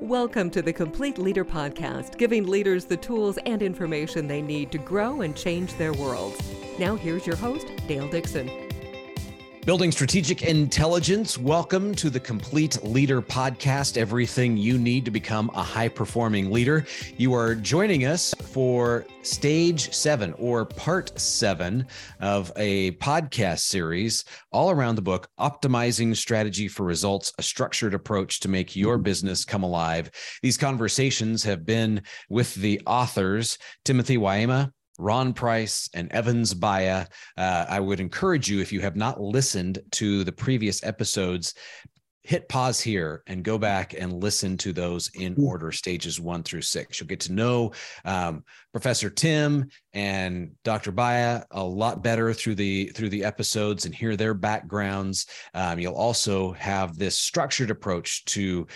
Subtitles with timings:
[0.00, 4.78] Welcome to the Complete Leader Podcast, giving leaders the tools and information they need to
[4.78, 6.40] grow and change their worlds.
[6.80, 8.63] Now, here's your host, Dale Dixon.
[9.64, 11.38] Building strategic intelligence.
[11.38, 13.96] Welcome to the Complete Leader Podcast.
[13.96, 16.84] Everything you need to become a high performing leader.
[17.16, 21.86] You are joining us for stage seven or part seven
[22.20, 28.40] of a podcast series all around the book Optimizing Strategy for Results, a structured approach
[28.40, 30.10] to make your business come alive.
[30.42, 37.08] These conversations have been with the authors, Timothy Waema, Ron Price and Evans Baiya.
[37.36, 41.54] Uh, I would encourage you, if you have not listened to the previous episodes,
[42.24, 45.44] hit pause here and go back and listen to those in mm.
[45.44, 46.98] order, stages one through six.
[46.98, 47.72] You'll get to know
[48.06, 50.90] um, Professor Tim and Dr.
[50.90, 55.26] Baiya a lot better through the through the episodes and hear their backgrounds.
[55.52, 58.66] Um, you'll also have this structured approach to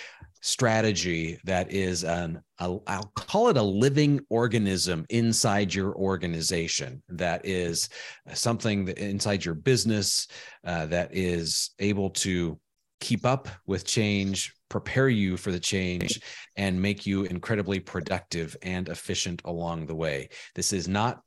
[0.41, 7.45] strategy that is an I'll, I'll, call it a living organism inside your organization that
[7.45, 7.89] is
[8.35, 10.29] something that inside your business
[10.65, 12.59] uh, that is able to
[13.01, 16.21] keep up with change prepare you for the change
[16.57, 20.29] and make you incredibly productive and efficient along the way.
[20.55, 21.23] This is not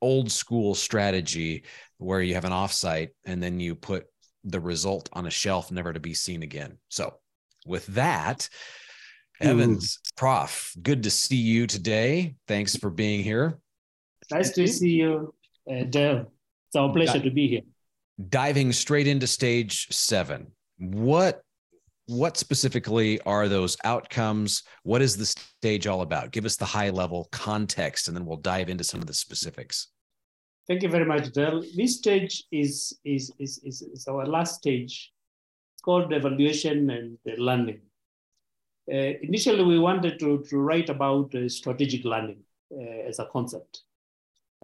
[0.00, 1.64] old school strategy
[1.98, 4.06] where you have an offsite and then you put
[4.44, 6.76] the result on a shelf never to be seen again.
[6.88, 7.14] So
[7.64, 8.48] with that,
[9.40, 10.10] Evans, Ooh.
[10.16, 12.36] Prof, good to see you today.
[12.46, 13.58] Thanks for being here.
[14.30, 15.34] Nice to see you,
[15.70, 16.32] uh, Dale.
[16.68, 17.60] It's our pleasure Di- to be here.
[18.28, 20.46] Diving straight into stage seven,
[20.78, 21.42] what
[22.06, 24.62] what specifically are those outcomes?
[24.82, 26.32] What is the stage all about?
[26.32, 29.88] Give us the high level context, and then we'll dive into some of the specifics.
[30.68, 31.62] Thank you very much, Dale.
[31.76, 35.12] This stage is is is is, is our last stage
[35.84, 37.80] called evaluation and learning.
[38.92, 43.82] Uh, initially, we wanted to, to write about uh, strategic learning uh, as a concept.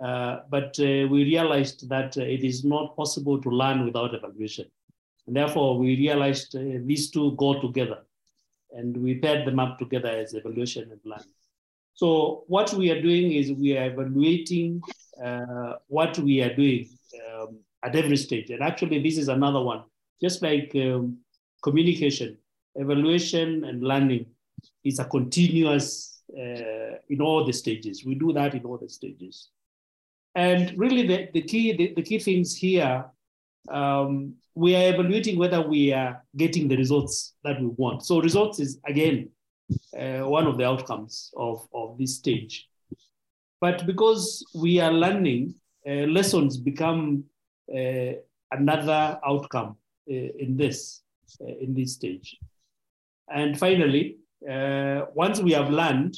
[0.03, 4.67] Uh, but uh, we realized that uh, it is not possible to learn without evaluation.
[5.27, 7.99] And therefore, we realized these two go together.
[8.73, 11.35] And we paired them up together as evaluation and learning.
[11.95, 14.81] So what we are doing is we are evaluating
[15.89, 16.89] what we are doing
[17.27, 18.51] um, at every stage.
[18.51, 19.83] And actually, this is another one
[20.21, 21.19] just like um,
[21.63, 22.37] communication,
[22.75, 24.27] evaluation and learning
[24.85, 28.05] is a continuous uh, in all the stages.
[28.05, 29.49] We do that in all the stages.
[30.35, 33.05] And really the, the key, the, the key things here,
[33.71, 38.05] um, we are evaluating whether we are getting the results that we want.
[38.05, 39.31] So results is again,
[39.99, 42.69] uh, one of the outcomes of, of this stage.
[43.61, 45.55] But because we are learning,
[45.87, 47.25] uh, lessons become
[47.75, 48.13] uh,
[48.53, 49.77] another outcome
[50.15, 51.03] in this,
[51.41, 52.37] uh, in this stage.
[53.33, 54.17] And finally,
[54.49, 56.17] uh, once we have learned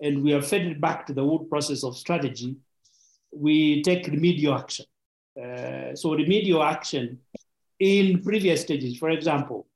[0.00, 2.56] and we have fed it back to the whole process of strategy,
[3.32, 4.86] we take remedial action.
[5.40, 7.18] Uh, so remedial action
[7.78, 9.66] in previous stages, for example,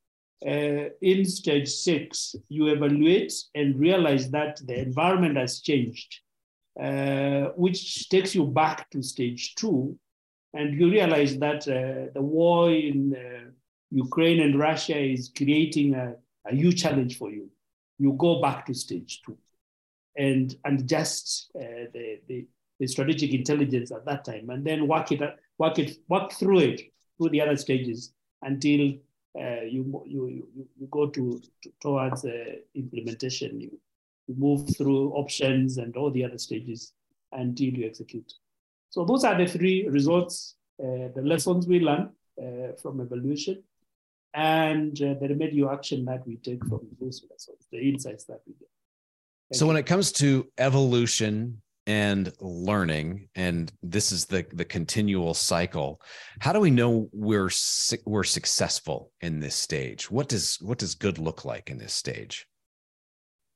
[0.47, 6.21] uh, in stage six, you evaluate and realize that the environment has changed,
[6.83, 9.99] uh, which takes you back to stage two,
[10.55, 13.51] and you realize that uh, the war in uh,
[13.91, 16.15] Ukraine and Russia is creating a,
[16.47, 17.49] a huge challenge for you.
[17.99, 19.37] You go back to stage two
[20.17, 22.47] and, adjust uh, the, the,
[22.79, 25.21] the, strategic intelligence at that time and then work it,
[25.59, 26.81] work it, work through it
[27.17, 28.13] through the other stages
[28.43, 28.95] until
[29.39, 32.25] uh, you, you, you, you go to, to towards
[32.75, 33.61] implementation.
[33.61, 33.79] You,
[34.27, 36.93] you move through options and all the other stages
[37.33, 38.33] until you execute.
[38.91, 43.63] So those are the three results, uh, the lessons we learn uh, from evolution
[44.35, 48.55] and uh, the remedial action that we take from those lessons, the insights that we
[48.55, 48.69] get.
[49.51, 49.69] Thank so you.
[49.69, 56.01] when it comes to evolution and learning and this is the the continual cycle
[56.39, 57.51] how do we know we're
[58.05, 62.47] we're successful in this stage what does what does good look like in this stage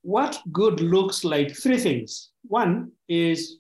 [0.01, 3.59] what good looks like three things one is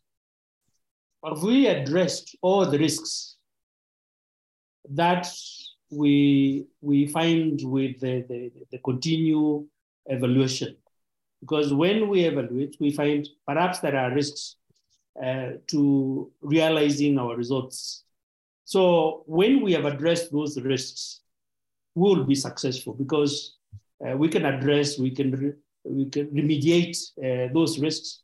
[1.24, 3.36] have we addressed all the risks
[4.90, 5.26] that
[5.90, 8.78] we, we find with the, the, the
[10.06, 10.76] evaluation?
[11.40, 14.56] Because when we evaluate, we find perhaps there are risks
[15.22, 18.04] uh, to realizing our results.
[18.64, 21.20] So when we have addressed those risks,
[21.94, 23.56] we will be successful because
[24.04, 25.52] uh, we can address, we can, re-
[25.84, 28.23] we can remediate uh, those risks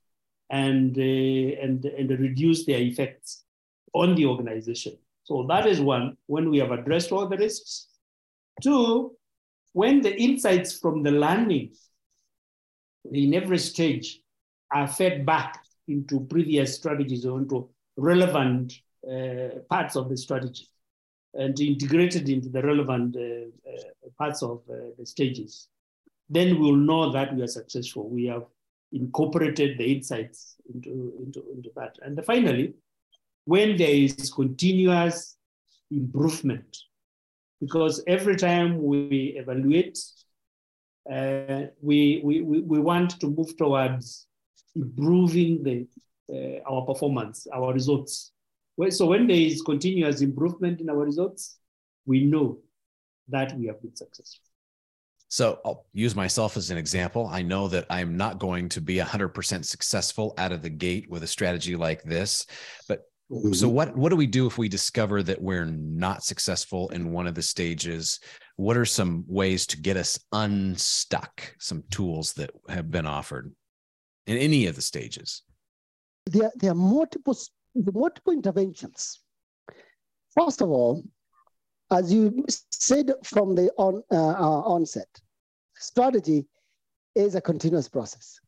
[0.50, 3.44] and, uh, and, and reduce their effects
[3.94, 4.96] on the organization.
[5.24, 7.86] So that is one, when we have addressed all the risks.
[8.62, 9.16] Two,
[9.72, 11.74] when the insights from the learning
[13.12, 14.20] in every stage
[14.72, 18.74] are fed back into previous strategies or into relevant
[19.10, 20.66] uh, parts of the strategy
[21.34, 25.68] and integrated into the relevant uh, uh, parts of uh, the stages.
[26.28, 28.08] Then we'll know that we are successful.
[28.08, 28.44] We have
[28.92, 31.96] incorporated the insights into, into, into that.
[32.02, 32.74] And finally,
[33.44, 35.36] when there is continuous
[35.90, 36.76] improvement,
[37.60, 39.98] because every time we evaluate,
[41.10, 44.26] uh, we, we, we want to move towards
[44.76, 45.86] improving the,
[46.32, 48.32] uh, our performance, our results.
[48.90, 51.58] So when there is continuous improvement in our results,
[52.06, 52.58] we know
[53.28, 54.49] that we have been successful.
[55.30, 57.28] So I'll use myself as an example.
[57.28, 61.22] I know that I'm not going to be 100% successful out of the gate with
[61.22, 62.46] a strategy like this.
[62.88, 63.52] But mm-hmm.
[63.52, 67.28] so what what do we do if we discover that we're not successful in one
[67.28, 68.18] of the stages?
[68.56, 71.54] What are some ways to get us unstuck?
[71.60, 73.54] Some tools that have been offered
[74.26, 75.42] in any of the stages?
[76.26, 77.38] There, there are multiple
[77.74, 79.20] multiple interventions.
[80.36, 81.04] First of all,
[81.90, 85.08] as you said from the on, uh, uh, onset,
[85.74, 86.46] strategy
[87.14, 88.40] is a continuous process.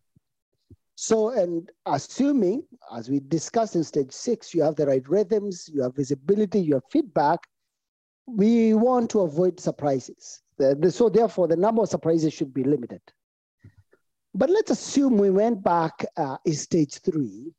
[0.94, 2.62] So, and assuming,
[2.94, 6.74] as we discussed in stage six, you have the right rhythms, you have visibility, you
[6.74, 7.40] have feedback,
[8.26, 10.42] we want to avoid surprises.
[10.90, 13.00] So, therefore, the number of surprises should be limited.
[14.34, 17.52] But let's assume we went back uh, in stage three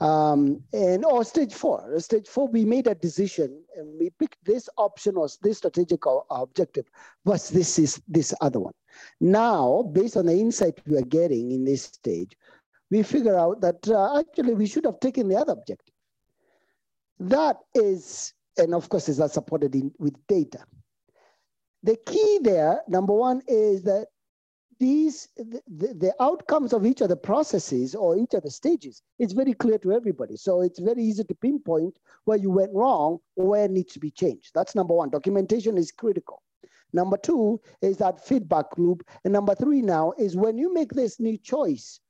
[0.00, 4.68] um, and or stage four, stage four, we made a decision and we picked this
[4.78, 6.00] option or this strategic
[6.30, 6.86] objective,
[7.24, 8.72] but this is this other one.
[9.20, 12.36] Now, based on the insight we are getting in this stage,
[12.90, 15.94] we figure out that uh, actually we should have taken the other objective.
[17.18, 20.64] That is, and of course, is that supported in, with data.
[21.82, 24.06] The key there, number one, is that
[24.80, 29.32] these the, the outcomes of each of the processes or each of the stages is
[29.32, 30.36] very clear to everybody.
[30.36, 34.00] So it's very easy to pinpoint where you went wrong or where it needs to
[34.00, 34.52] be changed.
[34.54, 35.10] That's number one.
[35.10, 36.42] Documentation is critical.
[36.94, 39.06] Number two is that feedback loop.
[39.24, 42.00] And number three now is when you make this new choice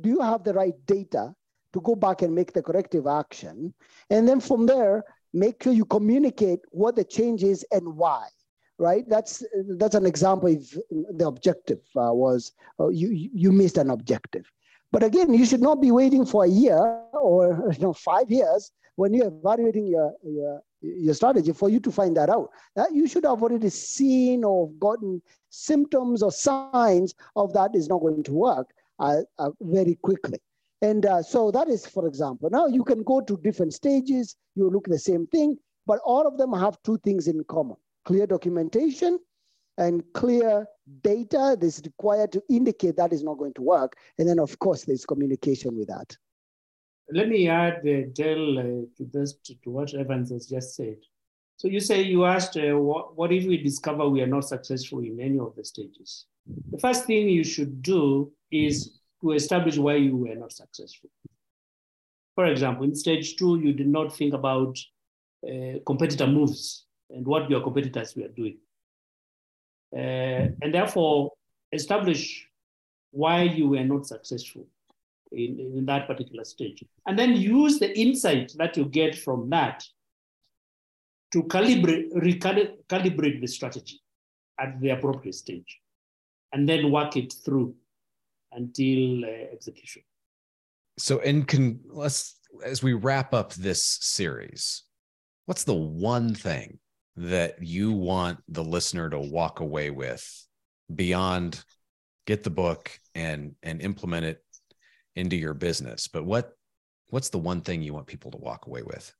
[0.00, 1.34] do you have the right data
[1.72, 3.74] to go back and make the corrective action?
[4.08, 8.28] And then from there make sure you communicate what the change is and why
[8.80, 9.08] right?
[9.08, 9.44] That's
[9.76, 14.50] that's an example if the objective uh, was uh, you you missed an objective.
[14.90, 16.80] But again, you should not be waiting for a year
[17.12, 21.92] or you know five years when you're evaluating your your your strategy for you to
[21.92, 22.50] find that out.
[22.74, 28.00] That you should have already seen or gotten symptoms or signs of that is not
[28.00, 28.68] going to work
[28.98, 30.40] uh, uh very quickly.
[30.82, 34.70] And uh, so that is, for example, now you can go to different stages, you
[34.70, 37.76] look at the same thing, but all of them have two things in common
[38.10, 39.20] clear documentation
[39.78, 40.66] and clear
[41.02, 43.96] data that's required to indicate that is not going to work.
[44.18, 46.16] And then, of course, there's communication with that.
[47.12, 48.62] Let me add, uh, Dale, uh,
[48.96, 50.96] to this, to, to, what Evans has just said.
[51.56, 54.98] So you say you asked, uh, what, what if we discover we are not successful
[55.00, 56.26] in any of the stages?
[56.72, 61.10] The first thing you should do is to establish why you were not successful.
[62.34, 64.76] For example, in stage two, you did not think about
[65.48, 68.58] uh, competitor moves and what your competitors were doing.
[69.94, 71.32] Uh, and therefore,
[71.72, 72.46] establish
[73.10, 74.66] why you were not successful
[75.32, 76.84] in, in that particular stage.
[77.06, 79.84] And then use the insight that you get from that
[81.32, 84.00] to calibrate, recalibrate the strategy
[84.58, 85.80] at the appropriate stage,
[86.52, 87.74] and then work it through
[88.52, 90.02] until uh, execution.
[90.98, 94.82] So, in con- let's as we wrap up this series,
[95.46, 96.78] what's the one thing
[97.20, 100.46] that you want the listener to walk away with
[100.94, 101.62] beyond
[102.26, 104.42] get the book and and implement it
[105.16, 106.08] into your business.
[106.08, 106.52] But what
[107.08, 109.12] what's the one thing you want people to walk away with?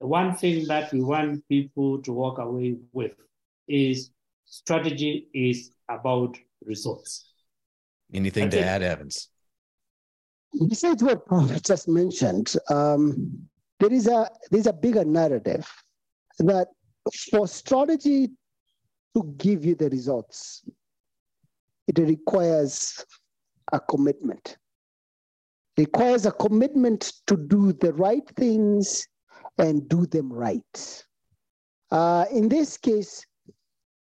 [0.00, 3.14] The one thing that we want people to walk away with
[3.66, 4.10] is
[4.44, 7.32] strategy is about results.
[8.12, 8.64] Anything That's to it.
[8.64, 9.28] add evans?
[10.68, 13.48] Besides what paul just mentioned um,
[13.80, 15.66] there is a there's a bigger narrative
[16.38, 16.68] that
[17.14, 18.28] for strategy
[19.14, 20.62] to give you the results,
[21.86, 23.04] it requires
[23.72, 24.58] a commitment.
[25.76, 29.06] It requires a commitment to do the right things
[29.58, 31.04] and do them right.
[31.90, 33.24] Uh, in this case,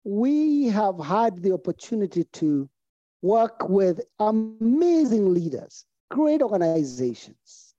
[0.04, 2.70] we have had the opportunity to
[3.22, 7.74] work with amazing leaders, great organizations.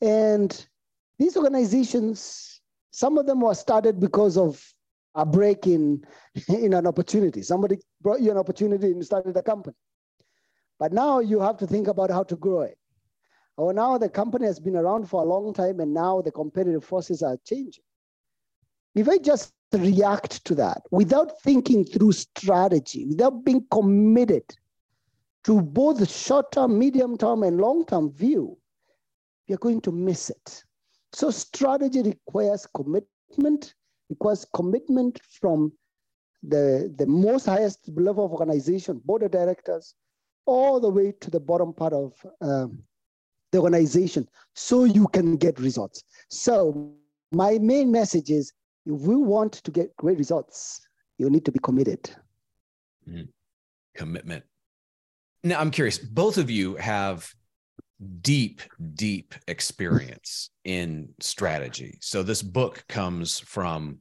[0.00, 0.66] And
[1.18, 2.55] these organizations
[2.96, 4.58] some of them were started because of
[5.16, 6.02] a break in,
[6.48, 7.42] in an opportunity.
[7.42, 9.76] Somebody brought you an opportunity and started a company.
[10.78, 12.78] but now you have to think about how to grow it.
[13.58, 16.84] Or now the company has been around for a long time and now the competitive
[16.84, 17.84] forces are changing.
[18.94, 24.44] If I just react to that without thinking through strategy, without being committed
[25.44, 28.56] to both short term, medium term, and long term view,
[29.48, 30.64] you're going to miss it.
[31.16, 33.72] So, strategy requires commitment,
[34.10, 35.72] requires commitment from
[36.42, 39.94] the, the most highest level of organization, board of directors,
[40.44, 42.82] all the way to the bottom part of um,
[43.50, 46.04] the organization, so you can get results.
[46.28, 46.92] So,
[47.32, 48.52] my main message is
[48.84, 52.10] if we want to get great results, you need to be committed.
[53.08, 53.28] Mm.
[53.94, 54.44] Commitment.
[55.42, 57.34] Now, I'm curious, both of you have
[58.20, 58.62] deep,
[58.94, 61.98] deep experience in strategy.
[62.00, 64.00] So, this book comes from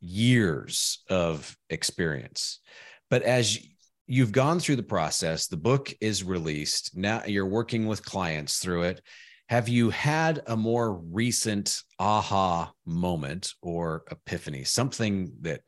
[0.00, 2.60] years of experience.
[3.08, 3.58] But as
[4.06, 6.96] you've gone through the process, the book is released.
[6.96, 9.02] Now you're working with clients through it.
[9.48, 15.60] Have you had a more recent aha moment or epiphany, something that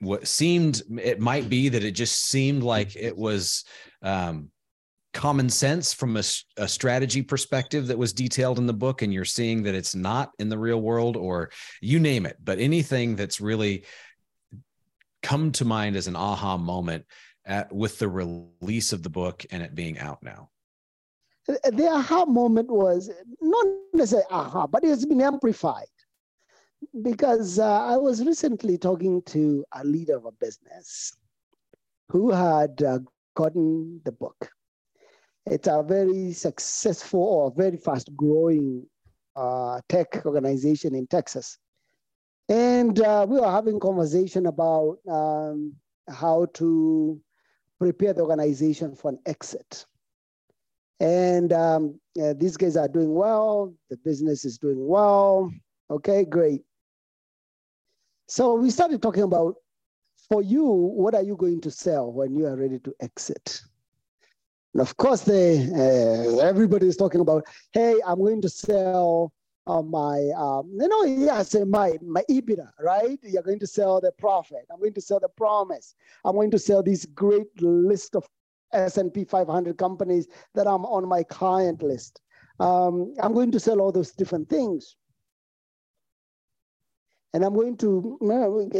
[0.00, 3.64] what seemed it might be that it just seemed like it was
[4.02, 4.50] um,
[5.14, 6.22] common sense from a,
[6.58, 10.32] a, strategy perspective that was detailed in the book and you're seeing that it's not
[10.38, 11.50] in the real world or
[11.80, 13.84] you name it but anything that's really
[15.22, 17.04] come to mind as an aha moment
[17.46, 20.50] at, with the release of the book and it being out now
[21.48, 23.10] the aha moment was
[23.40, 25.86] not necessarily aha, but it's been amplified
[27.02, 31.16] because uh, I was recently talking to a leader of a business
[32.10, 32.98] who had uh,
[33.34, 34.50] gotten the book.
[35.50, 38.86] It's a very successful or very fast growing
[39.34, 41.56] uh, tech organization in Texas.
[42.50, 45.74] And uh, we were having conversation about um,
[46.08, 47.20] how to
[47.78, 49.86] prepare the organization for an exit.
[51.00, 53.72] And um, yeah, these guys are doing well.
[53.88, 55.50] The business is doing well.
[55.90, 56.62] Okay, great.
[58.26, 59.54] So we started talking about
[60.28, 63.62] for you, what are you going to sell when you are ready to exit?
[64.78, 69.32] And of course, they uh, everybody is talking about, hey, I'm going to sell
[69.66, 73.18] uh, my, um, you know, yeah, say my my EBITDA, right?
[73.24, 74.66] You're going to sell the profit.
[74.72, 75.96] I'm going to sell the promise.
[76.24, 78.24] I'm going to sell this great list of
[78.72, 82.20] S&P 500 companies that I'm on my client list.
[82.60, 84.94] Um, I'm going to sell all those different things.
[87.34, 88.16] And I'm going to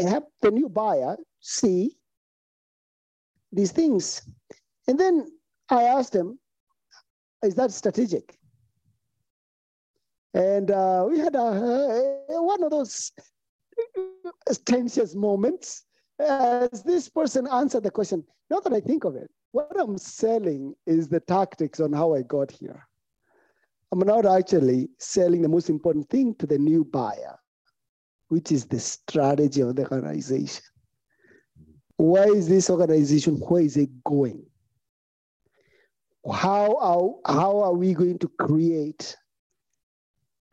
[0.07, 1.97] have the new buyer see
[3.51, 4.23] these things.
[4.87, 5.27] And then
[5.71, 6.39] I asked him,
[7.43, 8.37] is that strategic?
[10.35, 11.39] And uh, we had a,
[12.31, 13.13] a, one of those
[14.65, 15.85] tensious moments
[16.21, 18.25] as this person answered the question.
[18.51, 22.23] Not that I think of it, what I'm selling is the tactics on how I
[22.23, 22.87] got here.
[23.91, 27.39] I'm not actually selling the most important thing to the new buyer,
[28.29, 30.63] which is the strategy of the organization.
[31.97, 33.37] Why is this organization?
[33.37, 34.45] Where is it going?
[36.33, 39.17] How are, how are we going to create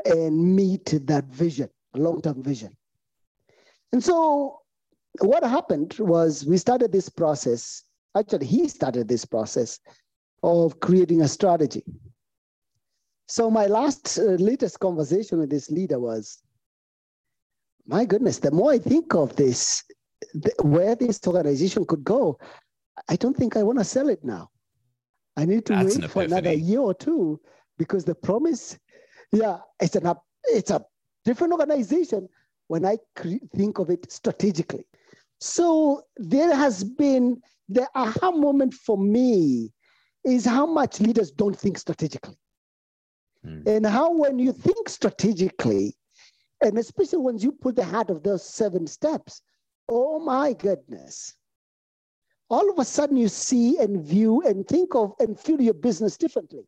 [0.06, 2.76] and meet that vision, long term vision?
[3.92, 4.60] And so,
[5.20, 7.84] what happened was we started this process
[8.16, 9.80] Actually, he started this process
[10.42, 11.84] of creating a strategy.
[13.28, 16.40] So my last uh, latest conversation with this leader was,
[17.86, 19.84] my goodness, the more I think of this,
[20.62, 22.40] where this organization could go,
[23.10, 24.50] I don't think I want to sell it now.
[25.38, 27.40] I need to That's wait for another year or two
[27.78, 28.78] because the promise,
[29.32, 30.14] yeah, it's an
[30.46, 30.84] it's a
[31.26, 32.30] different organization
[32.68, 32.98] when I
[33.56, 34.86] think of it strategically.
[35.40, 39.74] So there has been the aha moment for me
[40.24, 42.38] is how much leaders don't think strategically.
[43.46, 43.68] Mm.
[43.68, 45.96] And how, when you think strategically,
[46.62, 49.42] and especially when you put the heart of those seven steps,
[49.90, 51.36] oh my goodness,
[52.56, 56.16] all of a sudden you see and view and think of and feel your business
[56.24, 56.64] differently.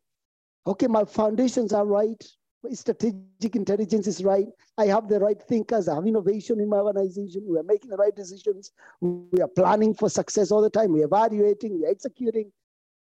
[0.66, 2.22] Okay, my foundations are right
[2.62, 4.46] My strategic intelligence is right.
[4.76, 5.88] I have the right thinkers.
[5.88, 7.44] I have innovation in my organization.
[7.48, 8.72] We are making the right decisions.
[9.00, 10.92] We are planning for success all the time.
[10.92, 12.50] We're evaluating, we're executing.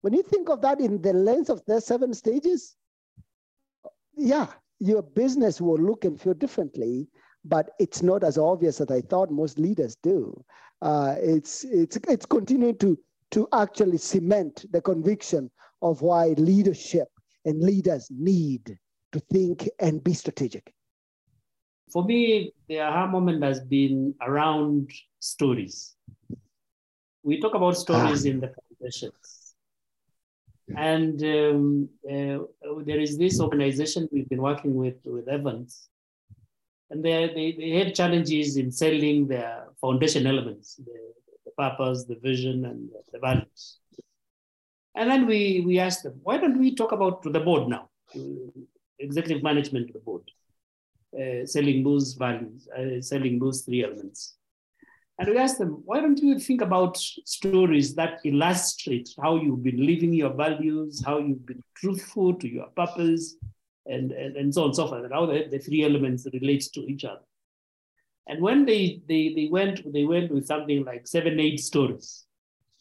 [0.02, 2.76] When you think of that in the lens of the seven stages,
[4.16, 4.48] yeah,
[4.80, 7.08] your business will look and feel differently,
[7.48, 10.44] but it's not as obvious as I thought most leaders do.
[10.82, 12.98] Uh, it's, it's, it's continuing to,
[13.32, 15.50] to actually cement the conviction
[15.82, 17.08] of why leadership
[17.44, 18.78] and leaders need
[19.12, 20.72] to think and be strategic?
[21.92, 25.94] For me, the aha moment has been around stories.
[27.22, 28.30] We talk about stories ah.
[28.30, 29.54] in the organizations.
[30.76, 32.38] And um, uh,
[32.84, 35.88] there is this organization we've been working with, with Evans,
[36.90, 41.12] and they, they, they had challenges in selling their foundation elements, the,
[41.44, 43.78] the purpose, the vision, and the values.
[44.94, 47.90] And then we, we asked them, why don't we talk about to the board now,
[48.98, 50.22] executive management to the board,
[51.20, 54.36] uh, selling those values, uh, selling those three elements.
[55.18, 59.84] And we asked them, why don't you think about stories that illustrate how you've been
[59.84, 63.36] living your values, how you've been truthful to your purpose,
[63.88, 66.68] and, and, and so on and so forth, and how the, the three elements relate
[66.74, 67.20] to each other.
[68.28, 72.24] And when they, they, they, went, they went with something like seven, eight stories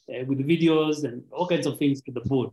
[0.10, 2.52] uh, with videos and all kinds of things to the board.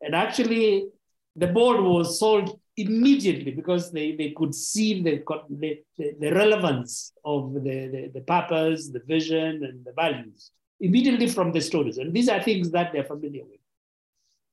[0.00, 0.88] And actually,
[1.36, 5.82] the board was sold immediately because they, they could see the, the,
[6.18, 11.60] the relevance of the, the, the purpose, the vision, and the values immediately from the
[11.60, 11.98] stories.
[11.98, 13.60] And these are things that they're familiar with.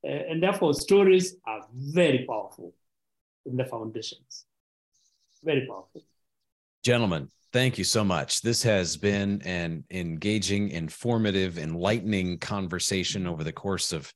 [0.05, 2.73] Uh, and therefore, stories are very powerful
[3.45, 4.45] in the foundations.
[5.43, 6.03] Very powerful.
[6.83, 8.41] Gentlemen, thank you so much.
[8.41, 14.13] This has been an engaging, informative, enlightening conversation over the course of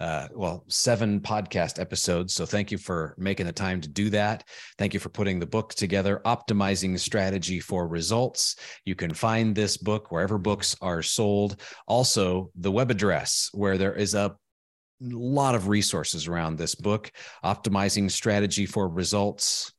[0.00, 2.34] uh, well, seven podcast episodes.
[2.34, 4.42] So thank you for making the time to do that.
[4.76, 8.56] Thank you for putting the book together, Optimizing Strategy for Results.
[8.84, 11.60] You can find this book wherever books are sold.
[11.86, 14.34] Also, the web address where there is a
[15.02, 17.10] lot of resources around this book,
[17.44, 19.72] Optimizing Strategy for Results